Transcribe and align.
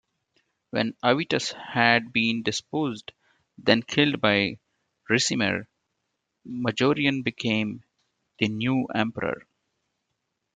When 0.71 0.95
Avitus 1.03 1.51
had 1.51 2.11
been 2.11 2.41
deposed-then 2.41 3.83
killed-by 3.83 4.57
Ricimer, 5.07 5.67
Majorian 6.43 7.23
became 7.23 7.83
the 8.39 8.47
new 8.47 8.87
emperor. 8.95 9.43